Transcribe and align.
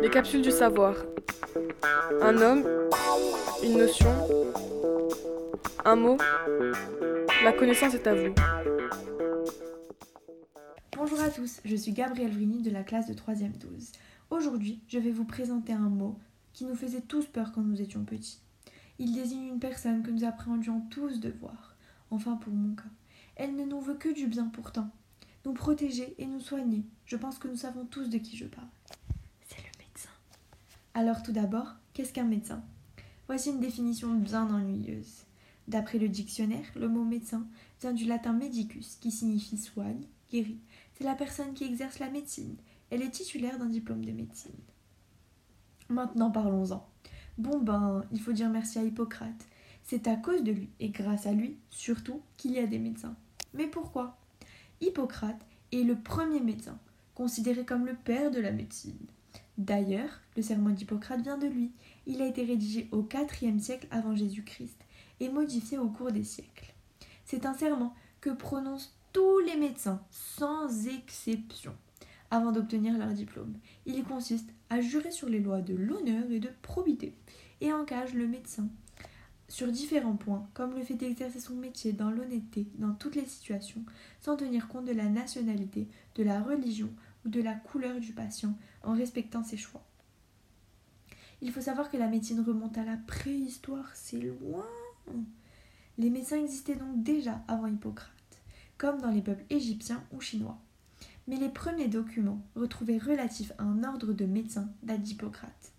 Les 0.00 0.10
capsules 0.10 0.42
du 0.42 0.50
savoir. 0.50 0.94
Un 2.20 2.36
homme, 2.38 2.64
une 3.62 3.78
notion, 3.78 4.10
un 5.84 5.96
mot. 5.96 6.18
La 7.44 7.52
connaissance 7.52 7.94
est 7.94 8.06
à 8.06 8.14
vous. 8.14 8.34
Bonjour 10.96 11.20
à 11.20 11.30
tous, 11.30 11.60
je 11.64 11.76
suis 11.76 11.92
Gabrielle 11.92 12.32
Vrini 12.32 12.62
de 12.62 12.70
la 12.70 12.82
classe 12.82 13.06
de 13.06 13.14
3e 13.14 13.56
12. 13.58 13.92
Aujourd'hui, 14.30 14.82
je 14.88 14.98
vais 14.98 15.10
vous 15.10 15.24
présenter 15.24 15.72
un 15.72 15.88
mot 15.88 16.18
qui 16.52 16.64
nous 16.64 16.76
faisait 16.76 17.00
tous 17.00 17.26
peur 17.26 17.52
quand 17.52 17.62
nous 17.62 17.80
étions 17.80 18.04
petits. 18.04 18.40
Il 18.98 19.14
désigne 19.14 19.46
une 19.46 19.60
personne 19.60 20.02
que 20.02 20.10
nous 20.10 20.24
appréhendions 20.24 20.82
tous 20.90 21.20
de 21.20 21.30
voir. 21.30 21.76
Enfin 22.10 22.36
pour 22.36 22.52
mon 22.52 22.74
cas. 22.74 22.90
Elle 23.36 23.56
ne 23.56 23.64
nous 23.64 23.80
veut 23.80 23.94
que 23.96 24.12
du 24.12 24.26
bien 24.26 24.46
pourtant. 24.46 24.90
Nous 25.44 25.54
protéger 25.54 26.14
et 26.18 26.26
nous 26.26 26.40
soigner. 26.40 26.84
Je 27.06 27.16
pense 27.16 27.38
que 27.38 27.48
nous 27.48 27.56
savons 27.56 27.84
tous 27.86 28.08
de 28.08 28.18
qui 28.18 28.36
je 28.36 28.44
parle. 28.44 28.68
Alors 30.94 31.22
tout 31.22 31.32
d'abord, 31.32 31.76
qu'est-ce 31.94 32.12
qu'un 32.12 32.24
médecin? 32.24 32.62
Voici 33.26 33.48
une 33.48 33.60
définition 33.60 34.12
bien 34.12 34.52
ennuyeuse. 34.52 35.24
D'après 35.66 35.98
le 35.98 36.08
dictionnaire, 36.08 36.66
le 36.76 36.86
mot 36.86 37.02
médecin 37.02 37.46
vient 37.80 37.94
du 37.94 38.04
latin 38.04 38.34
medicus, 38.34 38.96
qui 39.00 39.10
signifie 39.10 39.56
soigne, 39.56 40.04
guérit. 40.30 40.60
C'est 40.94 41.04
la 41.04 41.14
personne 41.14 41.54
qui 41.54 41.64
exerce 41.64 41.98
la 41.98 42.10
médecine. 42.10 42.56
Elle 42.90 43.00
est 43.00 43.10
titulaire 43.10 43.58
d'un 43.58 43.70
diplôme 43.70 44.04
de 44.04 44.12
médecine. 44.12 44.52
Maintenant 45.88 46.30
parlons-en. 46.30 46.86
Bon 47.38 47.58
ben, 47.58 48.04
il 48.12 48.20
faut 48.20 48.32
dire 48.32 48.50
merci 48.50 48.78
à 48.78 48.84
Hippocrate. 48.84 49.46
C'est 49.84 50.06
à 50.08 50.16
cause 50.16 50.42
de 50.42 50.52
lui, 50.52 50.68
et 50.78 50.90
grâce 50.90 51.26
à 51.26 51.32
lui, 51.32 51.56
surtout, 51.70 52.20
qu'il 52.36 52.52
y 52.52 52.58
a 52.58 52.66
des 52.66 52.78
médecins. 52.78 53.16
Mais 53.54 53.66
pourquoi? 53.66 54.18
Hippocrate 54.82 55.40
est 55.72 55.84
le 55.84 55.96
premier 55.96 56.40
médecin, 56.40 56.78
considéré 57.14 57.64
comme 57.64 57.86
le 57.86 57.94
père 57.94 58.30
de 58.30 58.40
la 58.40 58.52
médecine. 58.52 59.06
D'ailleurs, 59.58 60.20
le 60.36 60.42
serment 60.42 60.70
d'Hippocrate 60.70 61.22
vient 61.22 61.38
de 61.38 61.46
lui. 61.46 61.72
Il 62.06 62.22
a 62.22 62.26
été 62.26 62.44
rédigé 62.44 62.88
au 62.90 63.06
IVe 63.12 63.60
siècle 63.60 63.86
avant 63.90 64.14
Jésus-Christ 64.14 64.78
et 65.20 65.28
modifié 65.28 65.78
au 65.78 65.88
cours 65.88 66.10
des 66.10 66.24
siècles. 66.24 66.74
C'est 67.24 67.46
un 67.46 67.54
serment 67.54 67.94
que 68.20 68.30
prononcent 68.30 68.94
tous 69.12 69.40
les 69.40 69.56
médecins, 69.56 70.02
sans 70.10 70.86
exception, 70.88 71.74
avant 72.30 72.52
d'obtenir 72.52 72.96
leur 72.96 73.10
diplôme. 73.10 73.54
Il 73.84 74.02
consiste 74.04 74.50
à 74.70 74.80
jurer 74.80 75.10
sur 75.10 75.28
les 75.28 75.40
lois 75.40 75.60
de 75.60 75.74
l'honneur 75.74 76.30
et 76.30 76.40
de 76.40 76.50
probité 76.62 77.14
et 77.60 77.72
engage 77.72 78.14
le 78.14 78.26
médecin 78.26 78.68
sur 79.52 79.70
différents 79.70 80.16
points, 80.16 80.48
comme 80.54 80.74
le 80.74 80.82
fait 80.82 80.94
d'exercer 80.94 81.38
son 81.38 81.54
métier 81.54 81.92
dans 81.92 82.10
l'honnêteté 82.10 82.66
dans 82.76 82.94
toutes 82.94 83.16
les 83.16 83.26
situations, 83.26 83.84
sans 84.22 84.34
tenir 84.34 84.66
compte 84.66 84.86
de 84.86 84.92
la 84.92 85.10
nationalité, 85.10 85.88
de 86.14 86.22
la 86.22 86.40
religion 86.40 86.88
ou 87.26 87.28
de 87.28 87.42
la 87.42 87.52
couleur 87.52 88.00
du 88.00 88.14
patient, 88.14 88.56
en 88.82 88.94
respectant 88.94 89.44
ses 89.44 89.58
choix. 89.58 89.84
Il 91.42 91.52
faut 91.52 91.60
savoir 91.60 91.90
que 91.90 91.98
la 91.98 92.08
médecine 92.08 92.40
remonte 92.40 92.78
à 92.78 92.84
la 92.84 92.96
préhistoire, 92.96 93.90
c'est 93.94 94.22
loin. 94.22 94.64
Les 95.98 96.08
médecins 96.08 96.42
existaient 96.42 96.76
donc 96.76 97.02
déjà 97.02 97.42
avant 97.46 97.66
Hippocrate, 97.66 98.08
comme 98.78 99.02
dans 99.02 99.10
les 99.10 99.20
peuples 99.20 99.44
égyptiens 99.50 100.02
ou 100.12 100.20
chinois. 100.22 100.58
Mais 101.28 101.36
les 101.36 101.50
premiers 101.50 101.88
documents 101.88 102.40
retrouvés 102.56 102.96
relatifs 102.96 103.52
à 103.58 103.64
un 103.64 103.84
ordre 103.84 104.14
de 104.14 104.24
médecins 104.24 104.70
datent 104.82 105.02
d'Hippocrate. 105.02 105.72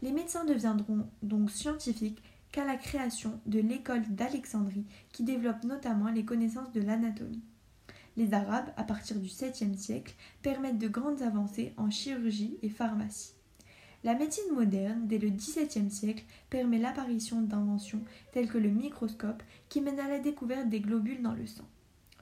Les 0.00 0.10
médecins 0.10 0.46
deviendront 0.46 1.06
donc 1.22 1.50
scientifiques 1.50 2.22
qu'à 2.54 2.64
la 2.64 2.76
création 2.76 3.40
de 3.46 3.58
l'école 3.58 4.04
d'Alexandrie 4.10 4.86
qui 5.10 5.24
développe 5.24 5.64
notamment 5.64 6.08
les 6.08 6.24
connaissances 6.24 6.70
de 6.70 6.80
l'anatomie. 6.80 7.42
Les 8.16 8.32
Arabes, 8.32 8.70
à 8.76 8.84
partir 8.84 9.18
du 9.18 9.26
7e 9.26 9.76
siècle, 9.76 10.14
permettent 10.40 10.78
de 10.78 10.86
grandes 10.86 11.22
avancées 11.22 11.74
en 11.76 11.90
chirurgie 11.90 12.56
et 12.62 12.68
pharmacie. 12.68 13.32
La 14.04 14.14
médecine 14.14 14.54
moderne, 14.54 15.08
dès 15.08 15.18
le 15.18 15.30
XVIIe 15.30 15.90
siècle, 15.90 16.22
permet 16.48 16.78
l'apparition 16.78 17.40
d'inventions 17.40 18.04
telles 18.30 18.48
que 18.48 18.58
le 18.58 18.70
microscope 18.70 19.42
qui 19.68 19.80
mène 19.80 19.98
à 19.98 20.08
la 20.08 20.20
découverte 20.20 20.68
des 20.68 20.78
globules 20.78 21.22
dans 21.22 21.34
le 21.34 21.48
sang. 21.48 21.66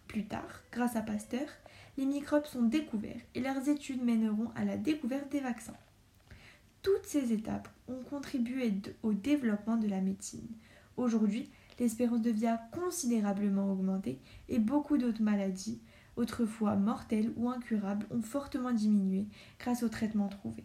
Plus 0.08 0.24
tard, 0.24 0.62
grâce 0.72 0.96
à 0.96 1.02
Pasteur, 1.02 1.46
les 1.98 2.06
microbes 2.06 2.46
sont 2.46 2.62
découverts 2.62 3.20
et 3.34 3.40
leurs 3.40 3.68
études 3.68 4.02
mèneront 4.02 4.50
à 4.56 4.64
la 4.64 4.78
découverte 4.78 5.30
des 5.30 5.40
vaccins. 5.40 5.76
Toutes 6.82 7.06
ces 7.06 7.32
étapes 7.32 7.68
ont 7.86 8.02
contribué 8.10 8.72
au 9.04 9.12
développement 9.12 9.76
de 9.76 9.86
la 9.86 10.00
médecine. 10.00 10.48
Aujourd'hui, 10.96 11.48
l'espérance 11.78 12.22
de 12.22 12.30
vie 12.30 12.48
a 12.48 12.60
considérablement 12.72 13.70
augmenté 13.70 14.18
et 14.48 14.58
beaucoup 14.58 14.98
d'autres 14.98 15.22
maladies, 15.22 15.80
autrefois 16.16 16.74
mortelles 16.74 17.32
ou 17.36 17.48
incurables, 17.48 18.06
ont 18.10 18.20
fortement 18.20 18.72
diminué 18.72 19.26
grâce 19.60 19.84
aux 19.84 19.88
traitements 19.88 20.28
trouvés. 20.28 20.64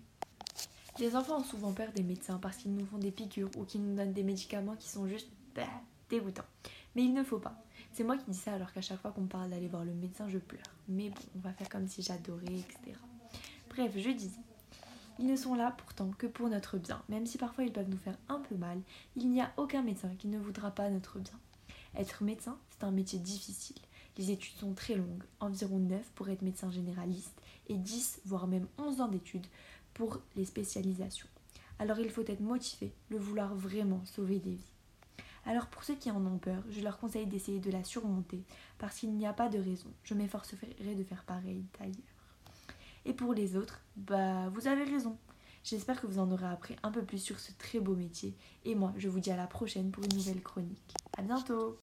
Les 1.00 1.16
enfants 1.16 1.38
ont 1.38 1.44
souvent 1.44 1.72
peur 1.72 1.92
des 1.96 2.02
médecins 2.02 2.40
parce 2.42 2.58
qu'ils 2.58 2.74
nous 2.74 2.88
font 2.88 2.98
des 2.98 3.12
piqûres 3.12 3.52
ou 3.56 3.64
qu'ils 3.64 3.84
nous 3.84 3.96
donnent 3.96 4.14
des 4.14 4.24
médicaments 4.24 4.76
qui 4.76 4.90
sont 4.90 5.08
juste 5.08 5.30
bah, 5.56 5.68
dégoûtants. 6.10 6.42
Mais 6.96 7.04
il 7.04 7.14
ne 7.14 7.24
faut 7.24 7.38
pas. 7.38 7.64
C'est 7.94 8.04
moi 8.04 8.18
qui 8.18 8.32
dis 8.32 8.38
ça 8.38 8.54
alors 8.54 8.74
qu'à 8.74 8.82
chaque 8.82 9.00
fois 9.00 9.12
qu'on 9.12 9.22
me 9.22 9.28
parle 9.28 9.52
d'aller 9.52 9.68
voir 9.68 9.86
le 9.86 9.94
médecin, 9.94 10.28
je 10.28 10.40
pleure. 10.40 10.64
Mais 10.90 11.10
bon, 11.10 11.22
on 11.36 11.40
va 11.40 11.54
faire 11.54 11.70
comme 11.70 11.88
si 11.88 12.02
j'adorais, 12.02 12.46
etc. 12.46 12.98
Bref, 13.70 13.92
je 13.96 14.10
disais. 14.10 14.42
Ils 15.20 15.28
ne 15.28 15.36
sont 15.36 15.56
là 15.56 15.74
pourtant 15.78 16.12
que 16.18 16.28
pour 16.28 16.50
notre 16.50 16.78
bien. 16.78 17.02
Même 17.10 17.26
si 17.26 17.38
parfois 17.38 17.64
ils 17.64 17.74
peuvent 17.74 17.90
nous 17.90 17.98
faire 17.98 18.18
un 18.30 18.40
peu 18.40 18.56
mal, 18.56 18.80
il 19.16 19.30
n'y 19.30 19.42
a 19.42 19.52
aucun 19.58 19.82
médecin 19.82 20.12
qui 20.20 20.28
ne 20.28 20.38
voudra 20.38 20.72
pas 20.72 20.90
notre 20.90 21.20
bien. 21.20 21.40
Être 21.96 22.24
médecin, 22.24 22.58
c'est 22.70 22.84
un 22.84 22.92
métier 22.92 23.18
difficile. 23.18 23.78
Les 24.18 24.32
études 24.32 24.58
sont 24.58 24.74
très 24.74 24.96
longues, 24.96 25.24
environ 25.40 25.80
9 25.80 26.12
pour 26.16 26.30
être 26.30 26.42
médecin 26.42 26.72
généraliste 26.72 27.40
et 27.68 27.78
10 27.78 28.22
voire 28.26 28.48
même 28.48 28.68
11 28.78 29.02
ans 29.02 29.08
d'études 29.08 29.46
pour 29.94 30.22
les 30.36 30.46
spécialisations. 30.46 31.28
Alors 31.80 32.00
il 32.00 32.10
faut 32.10 32.26
être 32.28 32.40
motivé, 32.40 32.94
le 33.10 33.18
vouloir 33.18 33.56
vraiment 33.56 34.04
sauver 34.06 34.40
des 34.40 34.56
vies. 34.56 34.74
Alors 35.46 35.68
pour 35.68 35.84
ceux 35.84 35.96
qui 35.96 36.12
en 36.12 36.26
ont 36.26 36.40
peur, 36.40 36.62
je 36.70 36.82
leur 36.82 37.00
conseille 37.00 37.26
d'essayer 37.26 37.60
de 37.60 37.72
la 37.72 37.84
surmonter 37.84 38.44
parce 38.80 39.00
qu'il 39.00 39.14
n'y 39.14 39.26
a 39.26 39.34
pas 39.34 39.50
de 39.50 39.60
raison. 39.60 39.90
Je 40.04 40.14
m'efforcerai 40.14 40.76
de 40.96 41.04
faire 41.04 41.24
pareil 41.24 41.64
d'ailleurs. 41.80 42.17
Et 43.08 43.14
pour 43.14 43.34
les 43.34 43.56
autres, 43.56 43.80
bah 43.96 44.50
vous 44.54 44.68
avez 44.68 44.84
raison. 44.84 45.18
J'espère 45.64 46.00
que 46.00 46.08
vous 46.08 46.20
en 46.20 46.30
aurez 46.30 46.46
appris 46.46 46.76
un 46.84 46.92
peu 46.92 47.02
plus 47.02 47.18
sur 47.18 47.40
ce 47.40 47.52
très 47.58 47.80
beau 47.80 47.96
métier. 47.96 48.36
Et 48.66 48.76
moi, 48.76 48.94
je 48.98 49.08
vous 49.08 49.22
dis 49.22 49.32
à 49.32 49.38
la 49.38 49.48
prochaine 49.48 49.92
pour 49.92 50.04
une 50.04 50.18
nouvelle 50.18 50.42
chronique. 50.42 50.94
À 51.18 51.22
bientôt 51.22 51.78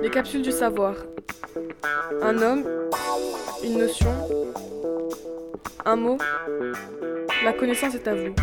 Les 0.00 0.10
capsules 0.10 0.42
du 0.42 0.52
savoir. 0.52 0.94
Un 2.22 2.38
homme, 2.38 2.64
une 3.62 3.78
notion, 3.78 4.10
un 5.84 5.96
mot. 5.96 6.18
La 7.44 7.52
connaissance 7.52 7.94
est 7.94 8.08
à 8.08 8.14
vous. 8.14 8.34